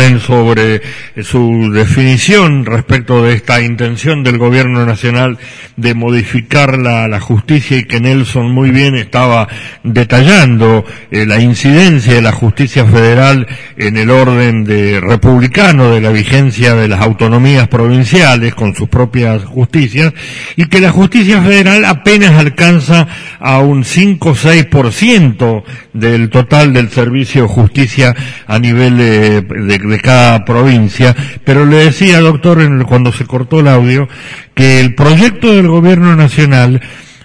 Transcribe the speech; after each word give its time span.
sobre 0.00 0.80
su 1.22 1.70
definición 1.72 2.64
respecto 2.64 3.22
de 3.22 3.34
esta 3.34 3.60
intención 3.60 4.24
del 4.24 4.38
gobierno 4.38 4.86
nacional 4.86 5.36
de 5.76 5.94
modificar 5.94 6.78
la, 6.78 7.06
la 7.06 7.20
justicia 7.20 7.76
y 7.76 7.84
que 7.84 8.00
Nelson 8.00 8.50
muy 8.50 8.70
bien 8.70 8.96
estaba 8.96 9.46
detallando 9.82 10.86
eh, 11.10 11.26
la 11.26 11.38
incidencia 11.38 12.14
de 12.14 12.22
la 12.22 12.32
justicia 12.32 12.86
federal 12.86 13.46
en 13.76 13.98
el 13.98 14.10
orden 14.10 14.64
de 14.64 15.00
republicano 15.00 15.90
de 15.90 16.00
la 16.00 16.10
vigencia 16.10 16.74
de 16.74 16.88
las 16.88 17.02
autonomías 17.02 17.68
provinciales 17.68 18.54
con 18.54 18.74
sus 18.74 18.88
propias 18.88 19.44
justicias 19.44 20.14
y 20.56 20.64
que 20.66 20.80
la 20.80 20.92
justicia 20.92 21.42
federal 21.42 21.84
apenas 21.84 22.32
alcanza 22.32 23.06
a 23.38 23.58
un 23.58 23.84
5 23.84 24.30
o 24.30 24.34
6% 24.34 25.62
del 25.92 26.30
total 26.30 26.72
del 26.72 26.90
servicio 26.90 27.42
de 27.42 27.48
justicia 27.48 28.14
a 28.46 28.58
nivel 28.58 28.96
de, 28.96 29.78
cada 29.98 30.44
provincia, 30.44 31.16
pero 31.44 31.66
le 31.66 31.76
decía, 31.86 32.20
doctor, 32.20 32.60
cuando 32.86 33.12
se 33.12 33.26
cortó 33.26 33.60
el 33.60 33.68
audio, 33.68 34.08
que 34.54 34.80
el 34.80 34.94
proyecto 34.94 35.52
del 35.54 35.68
gobierno 35.68 36.14
nacional 36.14 36.80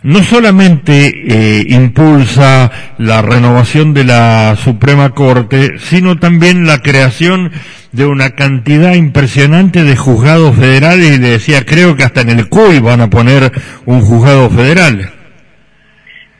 no 0.05 0.23
solamente 0.23 1.07
eh, 1.07 1.65
impulsa 1.67 2.71
la 2.99 3.23
renovación 3.23 3.93
de 3.93 4.03
la 4.03 4.55
Suprema 4.55 5.09
Corte, 5.09 5.79
sino 5.79 6.19
también 6.19 6.67
la 6.67 6.79
creación 6.83 7.51
de 7.91 8.05
una 8.05 8.35
cantidad 8.35 8.93
impresionante 8.93 9.83
de 9.83 9.95
juzgados 9.95 10.55
federales 10.55 11.13
y 11.13 11.17
le 11.17 11.29
decía, 11.29 11.65
creo 11.65 11.95
que 11.95 12.03
hasta 12.03 12.21
en 12.21 12.29
el 12.29 12.49
CUI 12.49 12.79
van 12.79 13.01
a 13.01 13.09
poner 13.09 13.51
un 13.85 14.01
juzgado 14.01 14.47
federal. 14.51 15.11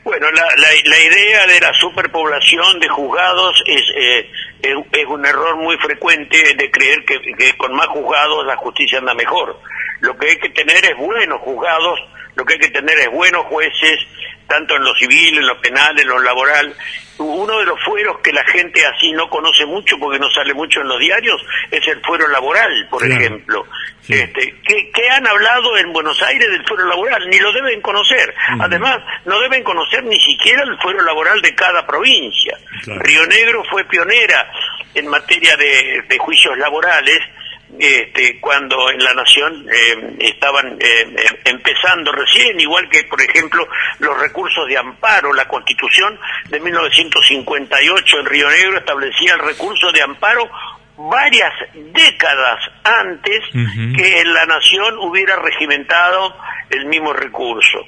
Bueno, 0.04 0.26
la, 0.30 0.44
la, 0.60 1.00
idea 1.00 1.46
de 1.48 1.60
la 1.60 1.72
superpoblación 1.80 2.78
de 2.78 2.88
juzgados 2.88 3.60
es, 3.66 3.82
eh, 3.98 4.30
es, 4.62 5.06
un 5.06 5.24
error 5.24 5.56
muy 5.56 5.76
frecuente 5.78 6.36
de 6.56 6.70
creer 6.70 7.04
que, 7.04 7.56
con 7.56 7.74
más 7.74 7.86
juzgados 7.88 8.46
la 8.46 8.56
justicia 8.56 8.98
anda 8.98 9.14
mejor. 9.14 9.58
Lo 10.00 10.16
que 10.16 10.28
hay 10.28 10.36
que 10.38 10.50
tener 10.50 10.84
es 10.84 10.96
buenos 10.96 11.40
juzgados, 11.40 11.98
lo 12.34 12.44
que 12.44 12.54
hay 12.54 12.60
que 12.60 12.70
tener 12.70 12.98
es 12.98 13.10
buenos 13.10 13.46
jueces, 13.46 14.00
tanto 14.46 14.76
en 14.76 14.84
lo 14.84 14.94
civil, 14.94 15.38
en 15.38 15.46
lo 15.46 15.60
penal, 15.60 15.98
en 15.98 16.08
lo 16.08 16.18
laboral. 16.18 16.74
Uno 17.18 17.58
de 17.58 17.64
los 17.64 17.82
fueros 17.82 18.18
que 18.20 18.32
la 18.32 18.44
gente 18.44 18.84
así 18.86 19.12
no 19.12 19.28
conoce 19.28 19.64
mucho 19.64 19.98
porque 19.98 20.18
no 20.18 20.30
sale 20.30 20.52
mucho 20.52 20.80
en 20.80 20.88
los 20.88 20.98
diarios 20.98 21.42
es 21.70 21.86
el 21.88 22.00
fuero 22.02 22.28
laboral, 22.28 22.86
por 22.90 23.04
ejemplo. 23.04 23.64
Este, 24.08 24.54
¿qué, 24.62 25.08
han 25.10 25.26
hablado 25.26 25.76
en 25.78 25.92
Buenos 25.92 26.20
Aires 26.22 26.48
del 26.50 26.66
fuero 26.66 26.86
laboral? 26.86 27.28
Ni 27.28 27.38
lo 27.38 27.52
deben 27.52 27.80
conocer. 27.80 28.34
Además, 28.60 28.98
no 29.24 29.40
deben 29.40 29.64
conocer 29.64 30.04
ni 30.04 30.20
siquiera 30.20 30.62
el 30.62 30.78
fuero 30.78 31.02
laboral 31.02 31.40
de 31.40 31.54
cada 31.54 31.86
provincia. 31.86 32.56
Río 32.86 33.26
Negro 33.26 33.64
fue 33.70 33.84
pionera 33.84 34.50
en 34.94 35.08
materia 35.08 35.56
de 35.56 36.18
juicios 36.18 36.56
laborales 36.58 37.20
este, 37.78 38.40
cuando 38.40 38.90
en 38.90 39.02
la 39.02 39.12
nación 39.14 39.66
eh, 39.70 40.16
estaban 40.20 40.78
eh, 40.80 41.02
em, 41.02 41.16
empezando 41.44 42.12
recién, 42.12 42.58
igual 42.60 42.88
que, 42.88 43.04
por 43.04 43.20
ejemplo, 43.20 43.66
los 43.98 44.18
recursos 44.18 44.66
de 44.68 44.78
amparo. 44.78 45.32
La 45.32 45.46
Constitución 45.48 46.18
de 46.48 46.60
1958 46.60 48.20
en 48.20 48.26
Río 48.26 48.48
Negro 48.48 48.78
establecía 48.78 49.34
el 49.34 49.40
recurso 49.40 49.92
de 49.92 50.02
amparo 50.02 50.48
varias 50.96 51.52
décadas 51.74 52.58
antes 52.82 53.40
que 53.52 54.20
en 54.20 54.32
la 54.32 54.46
nación 54.46 54.96
hubiera 54.98 55.36
regimentado 55.36 56.34
el 56.70 56.86
mismo 56.86 57.12
recurso. 57.12 57.84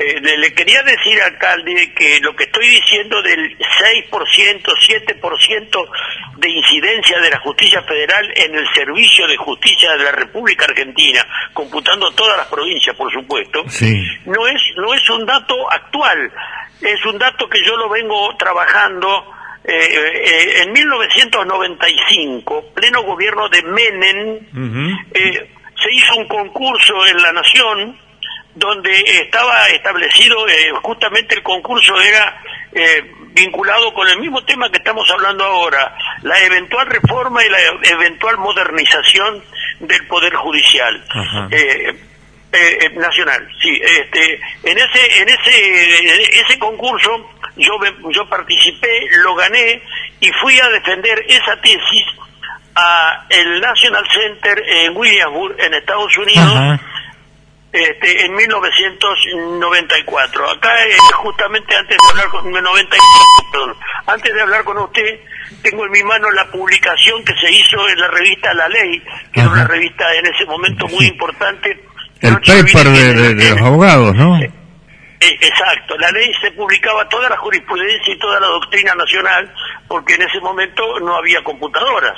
Eh, 0.00 0.20
le, 0.20 0.54
quería 0.54 0.80
decir, 0.84 1.20
alcalde, 1.20 1.92
que 1.92 2.20
lo 2.20 2.36
que 2.36 2.44
estoy 2.44 2.68
diciendo 2.68 3.20
del 3.20 3.58
6%, 3.58 4.08
7% 4.10 5.88
de 6.36 6.50
incidencia 6.50 7.18
de 7.18 7.30
la 7.30 7.40
justicia 7.40 7.82
federal 7.82 8.32
en 8.36 8.54
el 8.54 8.64
servicio 8.74 9.26
de 9.26 9.36
justicia 9.36 9.96
de 9.96 10.04
la 10.04 10.12
República 10.12 10.66
Argentina, 10.66 11.26
computando 11.52 12.12
todas 12.12 12.36
las 12.36 12.46
provincias, 12.46 12.94
por 12.94 13.12
supuesto, 13.12 13.64
no, 14.26 14.46
es, 14.46 14.62
no 14.76 14.94
es 14.94 15.10
un 15.10 15.26
dato 15.26 15.68
actual, 15.68 16.32
es 16.80 17.04
un 17.04 17.18
dato 17.18 17.48
que 17.48 17.58
yo 17.66 17.76
lo 17.76 17.88
vengo 17.88 18.36
trabajando. 18.36 19.32
Eh, 19.64 19.72
eh, 19.74 20.62
en 20.62 20.72
1995, 20.72 22.72
pleno 22.72 23.02
gobierno 23.02 23.48
de 23.48 23.64
Menem, 23.64 24.38
se 25.12 25.92
hizo 25.92 26.14
un 26.16 26.28
concurso 26.28 27.04
en 27.04 27.20
la 27.20 27.32
Nación 27.32 28.07
donde 28.54 28.90
estaba 29.22 29.66
establecido, 29.68 30.48
eh, 30.48 30.72
justamente 30.82 31.34
el 31.34 31.42
concurso 31.42 32.00
era 32.00 32.42
eh, 32.72 33.02
vinculado 33.32 33.92
con 33.94 34.08
el 34.08 34.18
mismo 34.18 34.42
tema 34.44 34.70
que 34.70 34.78
estamos 34.78 35.08
hablando 35.10 35.44
ahora, 35.44 35.96
la 36.22 36.38
eventual 36.40 36.86
reforma 36.86 37.44
y 37.44 37.48
la 37.48 37.58
eventual 37.82 38.36
modernización 38.38 39.42
del 39.80 40.06
Poder 40.06 40.34
Judicial. 40.34 41.04
Eh, 41.50 42.88
nacional 42.94 43.46
sí 43.60 43.78
este 43.84 44.40
en 44.62 44.78
ese 44.78 45.20
en 45.20 45.28
ese 45.28 46.40
ese 46.40 46.58
concurso 46.58 47.30
yo 47.58 47.72
yo 48.10 48.26
participé 48.26 49.06
lo 49.22 49.34
gané 49.34 49.82
y 50.18 50.30
fui 50.32 50.58
a 50.58 50.68
defender 50.70 51.26
esa 51.28 51.60
tesis 51.60 52.06
a 52.74 53.26
el 53.28 53.60
National 53.60 54.04
Center 54.10 54.64
en 54.66 54.96
Williamsburg 54.96 55.60
en 55.60 55.74
Estados 55.74 56.16
Unidos 56.16 56.80
este, 57.72 58.24
en 58.24 58.34
1994. 58.34 60.50
Acá, 60.50 60.70
eh, 60.86 60.96
justamente 61.14 61.76
antes 61.76 61.98
de 61.98 62.08
hablar 62.10 62.28
con 62.28 62.48
antes 64.06 64.34
de 64.34 64.40
hablar 64.40 64.64
con 64.64 64.78
usted, 64.78 65.20
tengo 65.62 65.84
en 65.84 65.92
mi 65.92 66.02
mano 66.02 66.30
la 66.30 66.50
publicación 66.50 67.22
que 67.24 67.34
se 67.34 67.52
hizo 67.52 67.86
en 67.88 68.00
la 68.00 68.08
revista 68.08 68.54
La 68.54 68.68
Ley, 68.68 69.02
que 69.32 69.40
era 69.40 69.50
una 69.50 69.66
revista 69.66 70.14
en 70.14 70.26
ese 70.26 70.46
momento 70.46 70.88
muy 70.88 71.06
importante. 71.06 71.84
El 72.20 72.40
paper 72.40 72.88
de, 72.88 73.50
los 73.50 73.60
abogados, 73.60 74.14
¿no? 74.14 74.38
Eh, 74.38 74.50
eh, 75.20 75.36
exacto, 75.40 75.98
la 75.98 76.12
ley 76.12 76.30
se 76.40 76.52
publicaba 76.52 77.08
toda 77.08 77.28
la 77.28 77.36
jurisprudencia 77.38 78.14
y 78.14 78.18
toda 78.18 78.38
la 78.38 78.46
doctrina 78.46 78.94
nacional 78.94 79.52
porque 79.88 80.14
en 80.14 80.22
ese 80.22 80.38
momento 80.40 81.00
no 81.00 81.16
había 81.16 81.42
computadoras, 81.42 82.16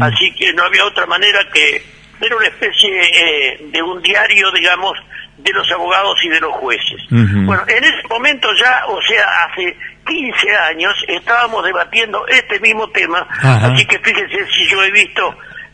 así 0.00 0.34
que 0.34 0.54
no 0.54 0.64
había 0.64 0.86
otra 0.86 1.04
manera 1.06 1.40
que 1.52 1.84
era 2.20 2.36
una 2.36 2.46
especie 2.46 2.90
eh, 3.00 3.68
de 3.72 3.82
un 3.82 4.02
diario, 4.02 4.50
digamos, 4.52 4.92
de 5.38 5.52
los 5.52 5.70
abogados 5.70 6.16
y 6.24 6.28
de 6.28 6.40
los 6.40 6.52
jueces. 6.52 7.00
Bueno, 7.10 7.62
en 7.68 7.84
ese 7.84 8.08
momento 8.08 8.48
ya, 8.60 8.82
o 8.88 9.00
sea, 9.02 9.24
hace 9.44 9.76
15 10.06 10.56
años, 10.70 10.92
estábamos 11.06 11.64
debatiendo 11.64 12.26
este 12.26 12.58
mismo 12.60 12.88
tema, 12.90 13.26
así 13.42 13.86
que 13.86 13.98
fíjense 14.00 14.36
si 14.52 14.68
yo 14.68 14.82
he 14.82 14.90
visto 14.90 15.22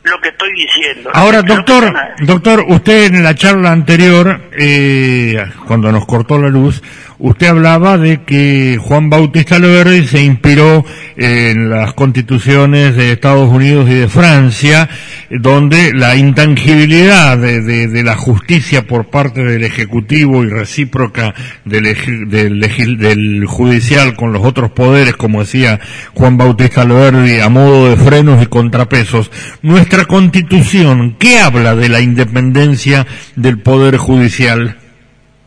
lo 0.05 0.21
que 0.21 0.29
estoy 0.29 0.53
diciendo. 0.53 1.11
Ahora, 1.15 1.41
doctor, 1.43 1.93
doctor, 2.21 2.65
usted 2.69 3.07
en 3.07 3.25
la 3.25 3.35
charla 3.35 3.73
anterior, 3.73 4.51
eh, 4.53 5.43
cuando 5.67 5.91
nos 5.91 6.05
cortó 6.07 6.39
la 6.39 6.49
luz, 6.49 6.83
Usted 7.25 7.47
hablaba 7.47 7.97
de 7.97 8.23
que 8.23 8.79
Juan 8.79 9.09
Bautista 9.09 9.59
Loverdi 9.59 10.07
se 10.07 10.23
inspiró 10.23 10.85
en 11.17 11.71
las 11.71 11.95
constituciones 11.95 12.97
de 12.97 13.13
Estados 13.13 13.49
Unidos 13.49 13.89
y 13.89 13.95
de 13.95 14.09
Francia, 14.09 14.91
donde 15.31 15.95
la 15.95 16.17
intangibilidad 16.17 17.39
de, 17.39 18.03
la 18.03 18.15
justicia 18.15 18.87
por 18.87 19.07
parte 19.09 19.43
del 19.43 19.65
Ejecutivo 19.65 20.45
y 20.45 20.51
recíproca 20.51 21.35
del, 21.65 23.47
judicial 23.47 24.17
con 24.17 24.35
los 24.35 24.45
otros 24.45 24.73
poderes, 24.73 25.17
como 25.17 25.41
decía 25.41 25.81
Juan 26.13 26.37
Bautista 26.37 26.85
Loverdi, 26.85 27.41
a 27.41 27.49
modo 27.49 27.89
de 27.89 27.97
frenos 27.97 28.43
y 28.43 28.47
contrapesos. 28.49 29.31
Nuestra 29.63 30.05
constitución, 30.05 31.17
¿qué 31.19 31.39
habla 31.39 31.75
de 31.75 31.89
la 31.89 32.03
independencia 32.03 33.07
del 33.35 33.61
poder 33.61 33.97
judicial? 33.97 34.77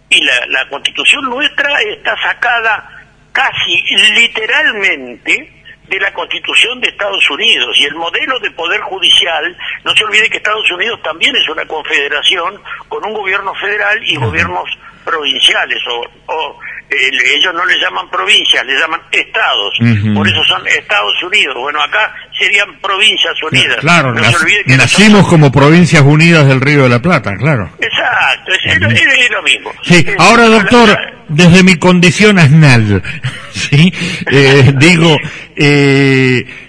Y 0.09 0.23
la, 0.23 0.45
la 0.47 0.69
constitución 0.69 1.29
nuestra 1.29 1.81
está 1.81 2.15
sacada 2.21 2.97
casi 3.31 3.83
literalmente 4.13 5.53
de 5.87 5.99
la 5.99 6.13
Constitución 6.13 6.79
de 6.81 6.89
Estados 6.89 7.29
Unidos. 7.29 7.77
Y 7.79 7.85
el 7.85 7.95
modelo 7.95 8.39
de 8.39 8.51
poder 8.51 8.81
judicial, 8.81 9.57
no 9.83 9.95
se 9.95 10.03
olvide 10.03 10.29
que 10.29 10.37
Estados 10.37 10.69
Unidos 10.71 11.01
también 11.01 11.35
es 11.35 11.47
una 11.49 11.65
confederación 11.65 12.61
con 12.89 13.05
un 13.05 13.13
gobierno 13.13 13.53
federal 13.55 13.99
y 14.03 14.15
gobiernos 14.17 14.69
provinciales 15.05 15.79
o, 15.87 16.59
ellos 16.89 17.53
no 17.53 17.65
le 17.65 17.77
llaman 17.79 18.09
provincias, 18.09 18.65
le 18.65 18.79
llaman 18.79 19.01
estados, 19.11 19.73
por 20.15 20.27
eso 20.27 20.43
son 20.45 20.65
Estados 20.67 21.23
Unidos. 21.23 21.55
Bueno, 21.59 21.81
acá 21.81 22.13
serían 22.37 22.79
provincias 22.81 23.33
unidas. 23.43 23.77
Claro, 23.77 24.13
nacimos 24.67 25.27
como 25.27 25.51
provincias 25.51 26.01
unidas 26.03 26.47
del 26.47 26.61
Río 26.61 26.83
de 26.83 26.89
la 26.89 27.01
Plata, 27.01 27.35
claro. 27.35 27.69
Exacto, 27.79 28.51
es, 28.53 29.29
lo 29.31 29.43
mismo. 29.43 29.71
Sí, 29.83 30.05
ahora 30.17 30.45
doctor, 30.45 30.97
desde 31.27 31.63
mi 31.63 31.75
condición 31.75 32.39
asnal, 32.39 33.01
¿sí? 33.51 33.93
Eh, 34.31 34.73
digo, 34.77 35.17
eh, 35.55 36.66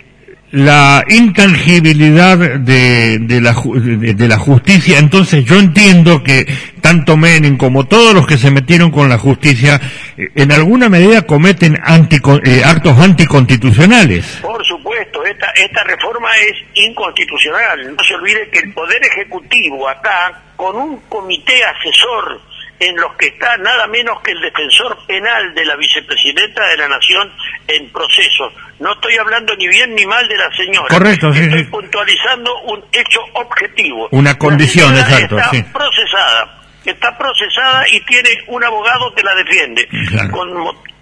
la 0.50 1.04
intangibilidad 1.08 2.38
de, 2.38 3.18
de, 3.20 3.40
la, 3.40 3.54
de, 3.54 4.28
la 4.28 4.38
justicia. 4.38 4.98
Entonces 4.98 5.44
yo 5.44 5.58
entiendo 5.58 6.22
que 6.22 6.46
tanto 6.80 7.16
Menem 7.16 7.58
como 7.58 7.86
todos 7.86 8.14
los 8.14 8.26
que 8.26 8.38
se 8.38 8.50
metieron 8.50 8.90
con 8.90 9.08
la 9.08 9.18
justicia 9.18 9.80
eh, 10.16 10.28
en 10.34 10.52
alguna 10.52 10.88
medida 10.88 11.22
cometen 11.22 11.74
eh, 11.76 12.62
actos 12.64 12.98
anticonstitucionales. 12.98 14.38
Por 14.40 14.64
supuesto, 14.64 15.24
esta, 15.24 15.50
esta 15.50 15.84
reforma 15.84 16.28
es 16.38 16.84
inconstitucional. 16.86 17.94
No 17.94 18.02
se 18.04 18.14
olvide 18.14 18.48
que 18.50 18.60
el 18.60 18.72
Poder 18.72 19.04
Ejecutivo 19.04 19.88
acá, 19.88 20.42
con 20.56 20.76
un 20.76 21.00
comité 21.08 21.62
asesor 21.64 22.40
en 22.80 22.96
los 22.96 23.14
que 23.16 23.26
está 23.26 23.56
nada 23.58 23.86
menos 23.86 24.20
que 24.22 24.32
el 24.32 24.40
defensor 24.40 24.96
penal 25.06 25.54
de 25.54 25.64
la 25.64 25.76
vicepresidenta 25.76 26.66
de 26.68 26.76
la 26.76 26.88
Nación 26.88 27.32
en 27.66 27.90
proceso. 27.90 28.52
No 28.78 28.92
estoy 28.92 29.16
hablando 29.16 29.54
ni 29.56 29.66
bien 29.68 29.94
ni 29.94 30.06
mal 30.06 30.26
de 30.28 30.36
la 30.36 30.50
señora. 30.56 30.88
Correcto, 30.88 31.32
sí, 31.32 31.40
Estoy 31.40 31.64
puntualizando 31.64 32.56
un 32.62 32.84
hecho 32.92 33.20
objetivo. 33.34 34.08
Una 34.12 34.38
condición, 34.38 34.96
exacto. 34.96 35.38
Está 35.38 35.72
procesada 35.72 36.54
está 36.90 37.16
procesada 37.18 37.84
y 37.90 38.00
tiene 38.00 38.30
un 38.46 38.64
abogado 38.64 39.14
que 39.14 39.22
la 39.22 39.34
defiende, 39.34 39.86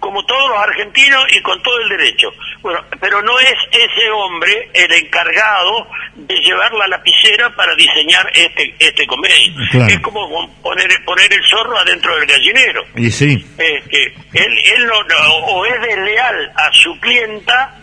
como 0.07 0.23
todos 0.23 0.49
los 0.49 0.57
argentinos 0.59 1.25
y 1.35 1.41
con 1.41 1.61
todo 1.61 1.77
el 1.81 1.89
derecho. 1.89 2.29
Bueno, 2.61 2.79
pero 3.01 3.21
no 3.23 3.37
es 3.41 3.55
ese 3.71 4.09
hombre 4.09 4.69
el 4.73 4.93
encargado 4.93 5.85
de 6.15 6.33
llevar 6.35 6.71
la 6.71 6.87
lapicera 6.87 7.53
para 7.57 7.75
diseñar 7.75 8.25
este 8.33 8.73
este 8.79 9.05
convenio. 9.05 9.53
Es 9.85 9.99
como 9.99 10.49
poner 10.61 10.87
poner 11.03 11.33
el 11.33 11.43
zorro 11.43 11.77
adentro 11.77 12.15
del 12.15 12.25
gallinero. 12.25 12.85
Y 12.95 13.11
sí. 13.11 13.45
Este, 13.57 14.05
él 14.31 14.57
él 14.77 14.87
no, 14.87 15.35
o 15.47 15.65
es 15.65 15.81
desleal 15.81 16.53
a 16.55 16.71
su 16.71 16.97
clienta 17.01 17.75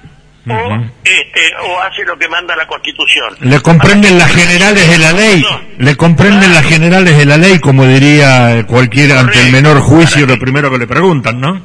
o, 0.48 0.84
este, 1.04 1.54
o 1.62 1.80
hace 1.80 2.04
lo 2.04 2.18
que 2.18 2.28
manda 2.28 2.54
la 2.56 2.66
Constitución. 2.66 3.36
Le 3.40 3.60
comprenden 3.60 4.18
las 4.18 4.30
generales 4.30 4.90
de 4.90 4.98
la 4.98 5.12
ley, 5.12 5.44
le 5.78 5.96
comprenden 5.96 6.52
las 6.52 6.64
generales 6.64 7.16
de 7.16 7.24
la 7.24 7.36
ley, 7.36 7.58
como 7.58 7.86
diría 7.86 8.64
cualquiera 8.66 9.20
ante 9.20 9.40
el 9.40 9.52
menor 9.52 9.80
juicio, 9.80 10.26
lo 10.26 10.38
primero 10.38 10.70
que 10.70 10.78
le 10.78 10.86
preguntan, 10.86 11.40
¿no? 11.40 11.62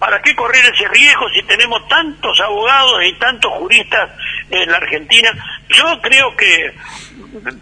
¿Para 0.00 0.20
qué 0.22 0.34
correr 0.34 0.64
ese 0.64 0.88
riesgo 0.88 1.28
si 1.28 1.42
tenemos 1.42 1.86
tantos 1.86 2.40
abogados 2.40 3.04
y 3.04 3.12
tantos 3.18 3.52
juristas 3.52 4.10
en 4.48 4.70
la 4.70 4.78
Argentina? 4.78 5.30
Yo 5.68 6.00
creo 6.00 6.34
que 6.36 6.74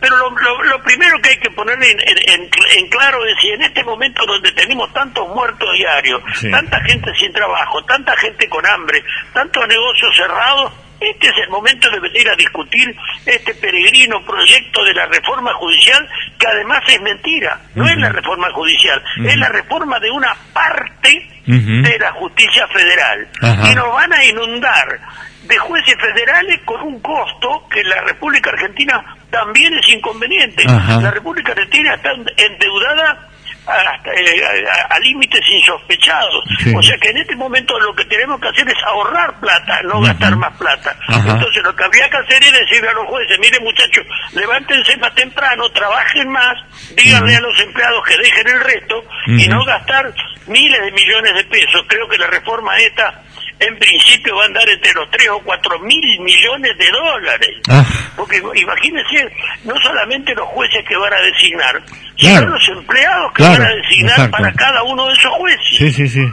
pero 0.00 0.16
lo, 0.16 0.82
primero 0.82 1.20
que 1.20 1.30
hay 1.30 1.38
que 1.38 1.50
poner 1.50 1.76
en, 1.82 2.88
claro 2.88 3.26
es 3.26 3.34
si 3.40 3.50
en 3.50 3.62
este 3.62 3.82
momento 3.82 4.24
donde 4.24 4.52
tenemos 4.52 4.90
tantos 4.92 5.28
muertos 5.28 5.68
diarios, 5.74 6.22
tanta 6.50 6.80
gente 6.84 7.12
sin 7.16 7.32
trabajo, 7.32 7.84
tanta 7.84 8.16
gente 8.16 8.48
con 8.48 8.64
hambre, 8.64 9.02
tantos 9.32 9.66
negocios 9.66 10.16
cerrados, 10.16 10.72
este 11.00 11.28
es 11.28 11.34
el 11.44 11.50
momento 11.50 11.88
de 11.90 12.00
venir 12.00 12.28
a 12.28 12.36
discutir 12.36 12.94
este 13.24 13.54
peregrino 13.54 14.24
proyecto 14.24 14.84
de 14.84 14.94
la 14.94 15.06
reforma 15.06 15.52
judicial, 15.54 16.08
que 16.38 16.46
además 16.46 16.82
es 16.88 17.00
mentira, 17.00 17.60
no 17.74 17.86
es 17.86 17.96
la 17.98 18.10
reforma 18.10 18.50
judicial, 18.52 19.02
es 19.24 19.36
la 19.36 19.48
reforma 19.48 20.00
de 20.00 20.10
una 20.10 20.34
parte 20.52 21.26
de 21.46 21.98
la 21.98 22.12
justicia 22.12 22.66
federal. 22.68 23.28
Y 23.70 23.74
nos 23.74 23.92
van 23.92 24.12
a 24.12 24.24
inundar 24.24 25.00
de 25.44 25.58
jueces 25.58 25.94
federales 25.98 26.60
con 26.64 26.80
un 26.82 27.00
costo 27.00 27.66
que 27.70 27.82
la 27.84 28.02
República 28.02 28.50
Argentina 28.50 29.02
también 29.30 29.72
es 29.78 29.88
inconveniente. 29.88 30.64
La 30.64 31.10
República 31.10 31.52
Argentina 31.52 31.94
está 31.94 32.10
endeudada 32.36 33.28
eh, 33.66 34.64
a, 34.90 34.98
límites 35.00 35.40
insospechados. 35.50 36.44
O 36.76 36.82
sea 36.82 36.96
que 36.98 37.10
en 37.10 37.18
este 37.18 37.36
momento 37.36 37.78
lo 37.80 37.94
que 37.94 38.04
tenemos 38.06 38.40
que 38.40 38.48
hacer 38.48 38.68
es 38.68 38.76
ahorrar 38.84 39.38
plata, 39.40 39.82
no 39.82 40.00
gastar 40.00 40.36
más 40.36 40.56
plata. 40.56 40.96
Entonces 41.08 41.62
lo 41.62 41.74
que 41.74 41.84
habría 41.84 42.08
que 42.08 42.16
hacer 42.16 42.42
es 42.42 42.52
decirle 42.52 42.88
a 42.88 42.94
los 42.94 43.06
jueces, 43.06 43.38
miren 43.38 43.62
muchachos, 43.62 44.04
levántense 44.32 44.96
más 44.96 45.14
temprano, 45.14 45.68
trabajen 45.70 46.28
más, 46.30 46.54
díganle 46.96 47.36
a 47.36 47.40
los 47.40 47.60
empleados 47.60 48.04
que 48.06 48.16
dejen 48.16 48.48
el 48.48 48.60
resto 48.60 49.04
y 49.26 49.46
no 49.48 49.64
gastar 49.64 50.12
miles 50.46 50.80
de 50.80 50.92
millones 50.92 51.34
de 51.34 51.44
pesos. 51.44 51.84
Creo 51.86 52.08
que 52.08 52.18
la 52.18 52.26
reforma 52.26 52.76
esta 52.78 53.22
en 53.60 53.78
principio 53.78 54.36
va 54.36 54.42
a 54.42 54.46
andar 54.46 54.68
entre 54.68 54.92
los 54.94 55.10
3 55.10 55.28
o 55.30 55.40
4 55.40 55.78
mil 55.80 56.20
millones 56.20 56.78
de 56.78 56.90
dólares. 56.90 57.56
Ah. 57.68 57.84
Porque 58.16 58.40
imagínense, 58.54 59.28
no 59.64 59.74
solamente 59.80 60.34
los 60.34 60.46
jueces 60.48 60.84
que 60.88 60.96
van 60.96 61.12
a 61.12 61.20
designar, 61.20 61.82
sino 62.16 62.46
los 62.46 62.68
empleados 62.68 63.32
que 63.34 63.42
van 63.42 63.62
a 63.62 63.74
designar 63.74 64.30
para 64.30 64.52
cada 64.52 64.82
uno 64.84 65.06
de 65.06 65.12
esos 65.14 65.32
jueces. 65.32 65.76
Sí, 65.76 65.92
sí, 65.92 66.08
sí. 66.08 66.28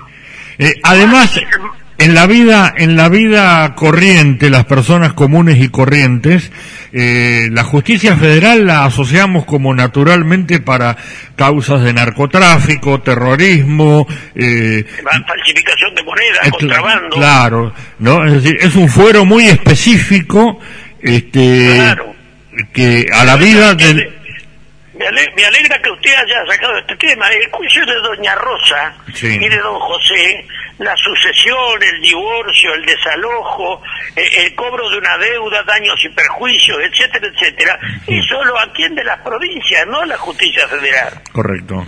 Eh, 0.57 0.74
además, 0.83 1.39
en 1.98 2.13
la 2.13 2.27
vida, 2.27 2.74
en 2.77 2.95
la 2.95 3.10
vida 3.10 3.74
corriente, 3.75 4.50
las 4.50 4.66
personas 4.66 5.13
comunes 5.13 5.57
y 5.60 5.69
corrientes, 5.69 6.51
eh, 6.97 7.50
la 7.51 7.65
justicia 7.65 8.15
federal 8.15 8.65
la 8.65 8.86
asociamos 8.86 9.44
como 9.44 9.74
naturalmente 9.74 10.62
para 10.62 10.95
causas 11.36 11.83
de 11.83 11.92
narcotráfico, 11.92 13.01
terrorismo, 13.01 14.07
eh, 14.33 14.86
falsificación 15.27 15.94
de 15.94 16.03
moneda, 16.03 16.51
contrabando. 16.51 17.18
Claro, 17.18 17.74
no, 18.00 18.25
es 18.25 18.42
decir, 18.42 18.56
es 18.62 18.77
un 18.77 18.88
fuero 18.88 19.25
muy 19.25 19.45
específico, 19.45 20.62
este, 21.01 21.97
que 22.71 23.07
a 23.12 23.25
la 23.25 23.36
vida 23.36 23.75
de 23.75 24.15
me 24.95 25.45
alegra, 25.45 25.81
que 25.81 25.92
usted 25.92 26.13
haya 26.13 26.45
sacado 26.45 26.77
este 26.77 26.95
tema. 26.95 27.30
El 27.30 27.51
juicio 27.51 27.86
de 27.86 27.95
Doña 27.95 28.36
Rosa 28.36 28.95
y 29.21 29.50
de 29.50 29.57
Don 29.57 29.80
José, 29.80 30.45
la 30.80 30.95
sucesión, 30.95 31.81
el 31.81 32.01
divorcio, 32.01 32.74
el 32.74 32.86
desalojo, 32.86 33.81
eh, 34.15 34.45
el 34.45 34.56
cobro 34.56 34.89
de 34.89 34.97
una 34.97 35.18
deuda, 35.18 35.63
daños 35.63 36.00
y 36.03 36.09
perjuicios, 36.09 36.77
etcétera, 36.81 37.27
etcétera, 37.27 37.80
y 38.07 38.21
solo 38.24 38.57
atiende 38.59 39.03
las 39.03 39.19
provincias, 39.21 39.86
no 39.88 40.03
la 40.06 40.18
justicia 40.18 40.68
federal. 40.68 41.21
Correcto. 41.31 41.86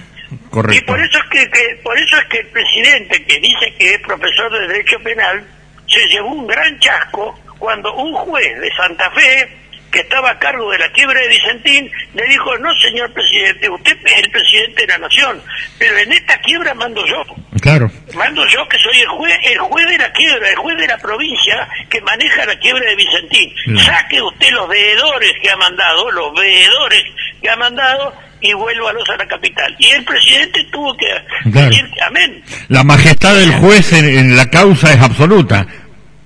Correcto. 0.49 0.77
Y 0.77 0.85
por 0.85 0.99
eso 0.99 1.19
es 1.19 1.25
que, 1.29 1.49
que, 1.49 1.79
por 1.83 1.97
eso 1.97 2.17
es 2.17 2.25
que 2.25 2.39
el 2.39 2.47
presidente 2.47 3.23
que 3.23 3.39
dice 3.39 3.73
que 3.77 3.93
es 3.93 4.01
profesor 4.01 4.51
de 4.51 4.67
derecho 4.67 4.99
penal 4.99 5.45
se 5.87 6.05
llevó 6.07 6.31
un 6.31 6.47
gran 6.47 6.77
chasco 6.79 7.39
cuando 7.57 7.93
un 7.95 8.13
juez 8.13 8.59
de 8.59 8.69
Santa 8.75 9.09
Fe 9.11 9.47
que 9.91 9.99
estaba 9.99 10.31
a 10.31 10.39
cargo 10.39 10.71
de 10.71 10.79
la 10.79 10.91
quiebra 10.91 11.19
de 11.21 11.27
Vicentín, 11.29 11.91
le 12.13 12.23
dijo, 12.25 12.57
no 12.57 12.69
señor 12.79 13.11
presidente, 13.13 13.69
usted 13.69 13.97
es 14.05 14.23
el 14.23 14.31
presidente 14.31 14.81
de 14.81 14.87
la 14.87 14.97
nación, 14.99 15.41
pero 15.77 15.97
en 15.97 16.11
esta 16.11 16.39
quiebra 16.41 16.73
mando 16.73 17.05
yo. 17.05 17.23
Claro. 17.61 17.89
Mando 18.15 18.45
yo 18.47 18.67
que 18.67 18.77
soy 18.79 18.99
el 18.99 19.07
juez, 19.07 19.37
el 19.43 19.57
juez 19.59 19.87
de 19.87 19.97
la 19.97 20.11
quiebra, 20.11 20.49
el 20.49 20.55
juez 20.55 20.77
de 20.77 20.87
la 20.87 20.97
provincia 20.97 21.67
que 21.89 22.01
maneja 22.01 22.45
la 22.45 22.57
quiebra 22.59 22.89
de 22.89 22.95
Vicentín. 22.95 23.53
Saque 23.79 24.21
usted 24.21 24.51
los 24.51 24.67
veedores 24.67 25.33
que 25.41 25.49
ha 25.49 25.57
mandado, 25.57 26.11
los 26.11 26.33
veedores 26.33 27.03
que 27.41 27.49
ha 27.49 27.55
mandado, 27.55 28.13
y 28.41 28.53
vuélvalos 28.53 29.09
a 29.09 29.17
la 29.17 29.27
capital. 29.27 29.75
Y 29.79 29.87
el 29.91 30.05
presidente 30.05 30.63
tuvo 30.71 30.95
que 30.95 31.49
decir 31.49 31.89
amén. 32.05 32.43
La 32.67 32.83
majestad 32.83 33.35
del 33.35 33.51
juez 33.55 33.93
en 33.93 34.35
la 34.35 34.49
causa 34.49 34.93
es 34.93 35.01
absoluta. 35.01 35.65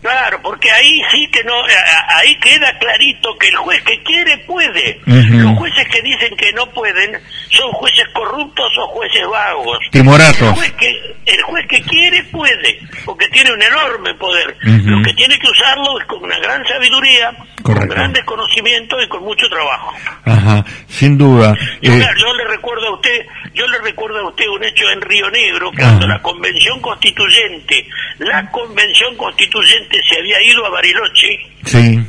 Claro, 0.01 0.39
porque 0.41 0.72
ahí 0.72 1.00
sí 1.12 1.29
que 1.31 1.43
no, 1.43 1.53
ahí 2.08 2.36
queda 2.39 2.75
clarito 2.79 3.38
que 3.39 3.50
el 3.50 3.55
juez 3.55 3.84
que 3.84 4.01
quiere 4.01 4.38
puede. 4.39 5.00
Los 5.05 5.58
jueces 5.58 5.88
que 5.89 6.01
dicen 6.01 6.36
que 6.36 6.51
no 6.53 6.65
pueden 6.67 7.20
son 7.50 7.72
jueces 7.74 8.08
corruptos 8.13 8.72
o 8.79 8.88
jueces 8.88 9.27
vagos. 9.27 9.77
Timoratos. 9.91 10.41
El 10.41 10.53
juez 10.53 10.72
que, 10.74 11.15
el 11.25 11.41
juez 11.43 11.67
que 11.67 11.81
quiere 11.84 12.24
puede, 12.25 12.79
porque 13.05 13.27
tiene 13.27 13.53
un 13.53 13.62
enorme 13.62 14.15
poder. 14.15 14.58
Lo 14.63 15.03
que 15.03 15.13
tiene 15.13 15.38
que 15.38 15.48
usarlo 15.48 16.00
es 16.00 16.05
con 16.08 16.24
una 16.24 16.39
gran 16.39 16.65
sabiduría, 16.65 17.31
con 17.62 17.75
grandes 17.88 18.24
conocimientos 18.25 19.03
y 19.03 19.08
con 19.08 19.24
mucho 19.24 19.48
trabajo. 19.50 19.93
Ajá, 20.25 20.65
sin 20.88 21.17
duda. 21.17 21.55
Yo, 21.81 21.93
eh, 21.93 22.08
yo 22.17 22.34
le 22.34 22.46
recuerdo 22.46 22.88
a 22.88 22.96
usted, 22.96 23.25
yo 23.53 23.67
le 23.67 23.77
recuerdo 23.79 24.20
a 24.20 24.29
usted 24.29 24.48
un 24.48 24.63
hecho 24.63 24.89
en 24.89 25.01
Río 25.01 25.29
Negro, 25.29 25.72
que 25.72 25.77
cuando 25.77 26.08
la 26.08 26.22
convención 26.22 26.79
constituyente, 26.79 27.88
la 28.17 28.50
convención 28.50 29.15
constituyente 29.15 29.90
se 30.10 30.19
había 30.19 30.41
ido 30.43 30.65
a 30.65 30.69
Bariloche. 30.69 31.39
Sí. 31.65 32.00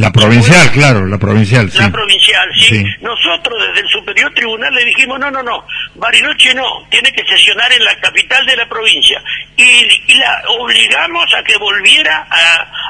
La 0.00 0.10
provincial, 0.10 0.70
claro, 0.72 1.04
la 1.04 1.18
provincial, 1.18 1.70
sí. 1.70 1.78
La 1.78 1.90
provincial, 1.90 2.48
sí. 2.56 2.82
Nosotros 3.02 3.62
desde 3.68 3.86
el 3.86 3.92
Superior 3.92 4.32
Tribunal 4.32 4.72
le 4.72 4.84
dijimos, 4.86 5.20
no, 5.20 5.30
no, 5.30 5.42
no, 5.42 5.64
Bariloche 5.96 6.54
no, 6.54 6.86
tiene 6.88 7.12
que 7.12 7.22
sesionar 7.26 7.70
en 7.72 7.84
la 7.84 7.94
capital 7.96 8.46
de 8.46 8.56
la 8.56 8.66
provincia. 8.66 9.22
Y, 9.56 10.14
la 10.14 10.42
obligamos 10.48 11.26
a 11.34 11.42
que 11.42 11.56
volviera 11.58 12.26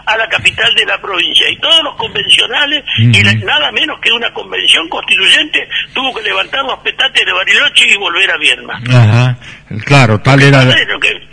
a, 0.07 0.17
la 0.17 0.29
capital 0.29 0.73
de 0.75 0.85
la 0.87 1.01
provincia. 1.01 1.51
Y 1.51 1.57
todos 1.57 1.83
los 1.83 1.97
convencionales, 1.97 2.85
y 2.99 3.23
nada 3.45 3.73
menos 3.73 3.99
que 4.01 4.13
una 4.13 4.33
convención 4.33 4.89
constituyente, 4.89 5.69
tuvo 5.93 6.15
que 6.15 6.23
levantar 6.23 6.65
los 6.65 6.79
petates 6.81 7.25
de 7.25 7.33
Bariloche 7.33 7.93
y 7.93 7.97
volver 7.97 8.31
a 8.31 8.37
Viedma. 8.37 8.81
Ajá, 8.89 9.39
claro, 9.85 10.21
tal 10.21 10.43
era... 10.43 10.63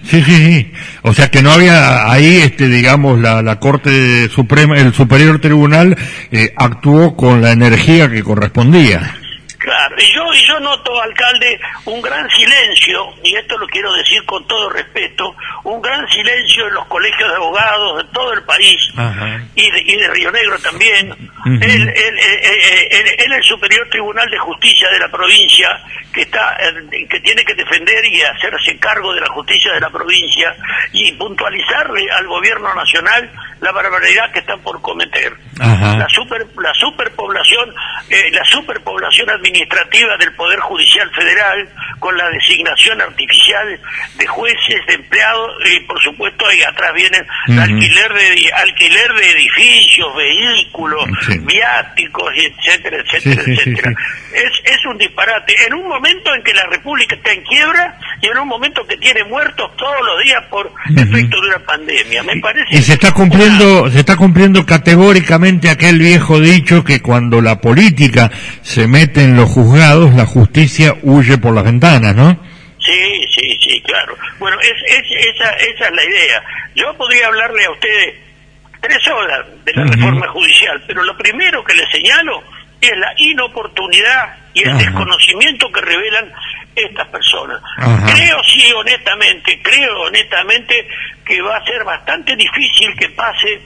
Sí, 0.03 0.23
sí, 0.23 0.23
sí. 0.23 0.73
O 1.07 1.13
sea 1.13 1.31
que 1.31 1.41
no 1.41 1.51
había 1.51 2.11
ahí, 2.11 2.37
este, 2.37 2.67
digamos, 2.67 3.19
la, 3.19 3.41
la 3.41 3.59
Corte 3.59 4.27
Suprema, 4.27 4.77
el 4.77 4.93
Superior 4.93 5.39
Tribunal 5.39 5.97
eh, 6.31 6.53
actuó 6.55 7.15
con 7.15 7.41
la 7.41 7.53
energía 7.53 8.09
que 8.09 8.23
correspondía. 8.23 9.16
Claro, 9.67 9.97
y 9.99 10.13
yo, 10.13 10.33
y 10.33 10.45
yo 10.45 10.57
noto, 10.61 11.01
alcalde, 11.01 11.59
un 11.83 12.01
gran 12.01 12.29
silencio, 12.29 13.13
y 13.21 13.35
esto 13.35 13.57
lo 13.57 13.67
quiero 13.67 13.91
decir 13.95 14.23
con 14.23 14.47
todo 14.47 14.69
respeto, 14.69 15.35
un 15.65 15.81
gran 15.81 16.07
silencio 16.07 16.69
en 16.69 16.73
los 16.73 16.85
colegios 16.85 17.29
de 17.29 17.35
abogados 17.35 17.97
de 17.97 18.13
todo 18.13 18.31
el 18.31 18.43
país 18.43 18.79
y 19.55 19.69
de, 19.69 19.81
y 19.81 19.97
de, 19.97 20.07
Río 20.07 20.31
Negro 20.31 20.57
también, 20.59 21.13
en, 21.43 23.33
el 23.33 23.43
Superior 23.43 23.85
Tribunal 23.89 24.29
de 24.29 24.37
Justicia 24.37 24.89
de 24.89 24.99
la 24.99 25.09
provincia, 25.09 25.67
que, 26.13 26.21
está, 26.21 26.57
que 26.89 27.19
tiene 27.19 27.43
que 27.43 27.53
defender 27.53 28.05
y 28.05 28.21
hacerse 28.21 28.77
cargo 28.79 29.13
de 29.13 29.19
la 29.19 29.27
justicia 29.33 29.73
de 29.73 29.81
la 29.81 29.89
provincia 29.89 30.55
y 30.93 31.11
puntualizarle 31.11 32.09
al 32.09 32.25
gobierno 32.25 32.73
nacional 32.73 33.29
la 33.59 33.71
barbaridad 33.73 34.31
que 34.31 34.39
están 34.39 34.61
por 34.61 34.81
cometer. 34.81 35.35
La, 35.59 36.07
super, 36.09 36.45
la 36.57 36.73
superpoblación, 36.73 37.73
eh, 38.09 38.31
la 38.31 38.45
superpoblación 38.45 39.29
administrativa 39.29 39.56
del 39.65 40.33
Poder 40.35 40.59
Judicial 40.59 41.09
Federal, 41.15 41.69
con 41.99 42.15
la 42.15 42.29
designación 42.29 43.01
artificial 43.01 43.79
de 44.17 44.27
jueces, 44.27 44.85
de 44.87 44.93
empleados, 44.93 45.51
y 45.65 45.79
por 45.81 46.01
supuesto 46.01 46.45
ahí 46.47 46.61
atrás 46.61 46.93
viene 46.93 47.17
el 47.47 47.59
alquiler 47.59 48.13
de 48.13 48.51
alquiler 48.53 49.13
de 49.13 49.31
edificios, 49.31 50.07
vehículos, 50.15 51.05
viáticos, 51.41 52.33
etcétera, 52.35 52.97
etcétera, 53.03 53.43
etcétera. 53.47 53.93
Es, 54.33 54.71
es 54.71 54.85
un 54.85 54.97
disparate. 54.97 55.55
En 55.65 55.73
un 55.73 55.87
momento 55.87 56.33
en 56.35 56.43
que 56.43 56.53
la 56.53 56.65
República 56.67 57.15
está 57.15 57.31
en 57.31 57.43
quiebra 57.43 57.97
y 58.21 58.27
en 58.27 58.37
un 58.37 58.47
momento 58.47 58.85
que 58.85 58.97
tiene 58.97 59.23
muertos 59.23 59.75
todos 59.77 60.05
los 60.05 60.23
días 60.23 60.43
por 60.49 60.71
efecto 60.95 61.41
de 61.41 61.47
una 61.47 61.59
pandemia. 61.65 62.23
Me 62.23 62.39
parece. 62.39 62.75
Y 62.75 62.81
se 62.81 62.93
está 62.93 63.11
cumpliendo, 63.11 63.89
se 63.89 63.99
está 63.99 64.15
cumpliendo 64.15 64.65
categóricamente 64.65 65.69
aquel 65.69 65.99
viejo 65.99 66.39
dicho 66.39 66.83
que 66.83 67.01
cuando 67.01 67.41
la 67.41 67.59
política 67.59 68.31
se 68.61 68.87
mete 68.87 69.23
en 69.23 69.35
los 69.35 69.46
juzgados, 69.47 70.13
la 70.13 70.25
justicia 70.25 70.95
huye 71.03 71.37
por 71.37 71.53
las 71.53 71.63
ventanas, 71.63 72.15
¿no? 72.15 72.31
Sí, 72.79 73.27
sí, 73.35 73.57
sí, 73.61 73.81
claro. 73.81 74.15
Bueno, 74.39 74.57
es, 74.61 74.73
esa, 74.85 75.51
esa 75.51 75.85
es 75.85 75.91
la 75.91 76.03
idea. 76.03 76.43
Yo 76.75 76.95
podría 76.97 77.27
hablarle 77.27 77.65
a 77.65 77.71
ustedes 77.71 78.15
tres 78.81 79.07
horas 79.07 79.45
de 79.65 79.73
la 79.73 79.83
reforma 79.83 80.27
judicial, 80.29 80.81
pero 80.87 81.03
lo 81.03 81.17
primero 81.17 81.63
que 81.63 81.73
le 81.73 81.85
señalo 81.91 82.43
es 82.79 82.97
la 82.97 83.13
inoportunidad 83.17 84.37
y 84.53 84.63
el 84.63 84.77
desconocimiento 84.77 85.71
que 85.71 85.81
revelan 85.81 86.31
estas 86.75 87.07
personas. 87.07 87.61
Creo 88.13 88.37
sí 88.43 88.71
honestamente, 88.73 89.59
creo 89.63 90.01
honestamente 90.01 90.87
que 91.25 91.41
va 91.41 91.57
a 91.57 91.65
ser 91.65 91.83
bastante 91.83 92.35
difícil 92.35 92.95
que 92.97 93.09
pase 93.09 93.61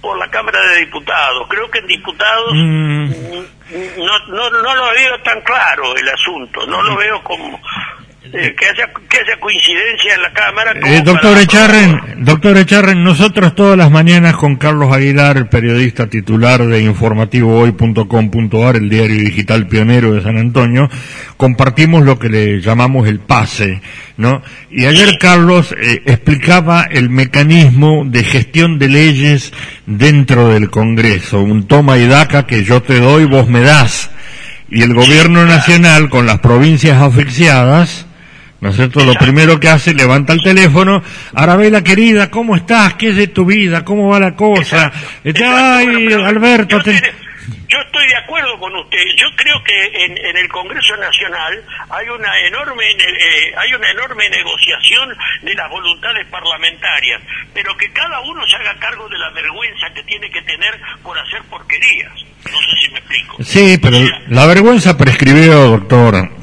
por 0.00 0.18
la 0.18 0.28
Cámara 0.28 0.60
de 0.68 0.80
Diputados. 0.80 1.46
Creo 1.48 1.70
que 1.70 1.78
en 1.78 1.86
diputados 1.86 2.52
mm. 2.54 3.55
No, 3.70 4.18
no, 4.28 4.50
no 4.50 4.74
lo 4.74 4.90
veo 4.92 5.20
tan 5.22 5.40
claro 5.42 5.96
el 5.96 6.08
asunto, 6.08 6.66
no 6.66 6.82
lo 6.82 6.96
veo 6.96 7.22
como 7.22 7.60
eh, 8.32 8.54
que, 8.58 8.66
haya, 8.66 8.90
que 9.08 9.18
haya 9.18 9.40
coincidencia 9.40 10.14
en 10.14 10.22
la 10.22 10.32
Cámara. 10.32 10.72
Eh, 10.84 11.02
doctor 11.04 11.38
Echarren, 11.38 12.24
doctor 12.24 12.56
Echarren, 12.58 13.04
nosotros 13.04 13.54
todas 13.54 13.78
las 13.78 13.90
mañanas 13.90 14.36
con 14.36 14.56
Carlos 14.56 14.92
Aguilar, 14.92 15.48
periodista 15.48 16.08
titular 16.08 16.66
de 16.66 16.82
informativohoy.com.ar, 16.82 18.76
el 18.76 18.88
diario 18.88 19.20
digital 19.20 19.66
pionero 19.68 20.12
de 20.12 20.22
San 20.22 20.38
Antonio, 20.38 20.88
compartimos 21.36 22.04
lo 22.04 22.18
que 22.18 22.28
le 22.28 22.60
llamamos 22.60 23.06
el 23.08 23.20
pase, 23.20 23.80
¿no? 24.16 24.42
Y 24.70 24.86
ayer 24.86 25.18
Carlos 25.18 25.72
eh, 25.72 26.02
explicaba 26.06 26.82
el 26.82 27.10
mecanismo 27.10 28.04
de 28.06 28.24
gestión 28.24 28.78
de 28.78 28.88
leyes 28.88 29.52
dentro 29.86 30.48
del 30.48 30.70
Congreso, 30.70 31.40
un 31.40 31.66
toma 31.66 31.98
y 31.98 32.06
daca 32.06 32.46
que 32.46 32.64
yo 32.64 32.82
te 32.82 32.98
doy, 32.98 33.24
vos 33.24 33.48
me 33.48 33.60
das. 33.60 34.10
Y 34.68 34.82
el 34.82 34.94
gobierno 34.94 35.44
nacional, 35.46 36.08
con 36.08 36.26
las 36.26 36.40
provincias 36.40 37.00
asfixiadas, 37.00 38.05
¿No 38.60 38.70
es 38.70 38.76
cierto? 38.76 39.04
Lo 39.04 39.14
primero 39.14 39.60
que 39.60 39.68
hace, 39.68 39.92
levanta 39.92 40.32
el 40.32 40.42
teléfono, 40.42 41.02
Arabela 41.34 41.84
querida, 41.84 42.30
¿cómo 42.30 42.56
estás? 42.56 42.94
¿Qué 42.94 43.10
es 43.10 43.16
de 43.16 43.26
tu 43.28 43.44
vida? 43.44 43.84
¿Cómo 43.84 44.08
va 44.08 44.18
la 44.18 44.34
cosa? 44.34 44.90
Ay, 45.24 46.12
Alberto, 46.12 46.80
yo, 47.68 47.78
estoy 47.80 48.06
de 48.08 48.16
acuerdo 48.16 48.58
con 48.58 48.74
usted. 48.76 48.98
Yo 49.16 49.26
creo 49.36 49.62
que 49.64 50.04
en, 50.04 50.36
el 50.36 50.48
Congreso 50.48 50.96
Nacional 50.96 51.62
hay 51.90 52.08
una 52.08 52.38
enorme 52.46 52.84
eh, 52.90 53.52
hay 53.56 53.74
una 53.74 53.90
enorme 53.90 54.28
negociación 54.30 55.14
de 55.42 55.54
las 55.54 55.68
voluntades 55.68 56.26
parlamentarias, 56.28 57.20
pero 57.52 57.76
que 57.76 57.92
cada 57.92 58.20
uno 58.20 58.46
se 58.46 58.56
haga 58.56 58.78
cargo 58.78 59.08
de 59.08 59.18
la 59.18 59.30
vergüenza 59.30 59.86
que 59.94 60.02
tiene 60.04 60.30
que 60.30 60.42
tener 60.42 60.80
por 61.02 61.18
hacer 61.18 61.42
porquerías. 61.50 62.12
No 62.44 62.58
sé 62.58 62.86
si 62.86 62.90
me 62.92 62.98
explico. 62.98 63.36
Sí, 63.42 63.78
pero 63.82 63.98
la 64.28 64.46
vergüenza 64.46 64.96
prescribió, 64.96 65.54
doctor. 65.66 66.35